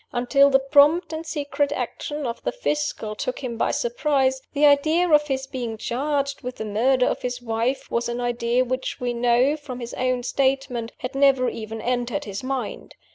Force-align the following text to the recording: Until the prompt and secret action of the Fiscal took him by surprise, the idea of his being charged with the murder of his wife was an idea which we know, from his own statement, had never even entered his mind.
Until 0.11 0.49
the 0.49 0.57
prompt 0.57 1.13
and 1.13 1.27
secret 1.27 1.71
action 1.73 2.25
of 2.25 2.41
the 2.41 2.51
Fiscal 2.51 3.13
took 3.13 3.43
him 3.43 3.55
by 3.55 3.69
surprise, 3.69 4.41
the 4.53 4.65
idea 4.65 5.07
of 5.07 5.27
his 5.27 5.45
being 5.45 5.77
charged 5.77 6.41
with 6.41 6.55
the 6.55 6.65
murder 6.65 7.05
of 7.05 7.21
his 7.21 7.39
wife 7.39 7.91
was 7.91 8.09
an 8.09 8.19
idea 8.19 8.65
which 8.65 8.99
we 8.99 9.13
know, 9.13 9.55
from 9.55 9.79
his 9.79 9.93
own 9.93 10.23
statement, 10.23 10.91
had 10.97 11.13
never 11.13 11.49
even 11.49 11.79
entered 11.81 12.25
his 12.25 12.41
mind. 12.43 12.95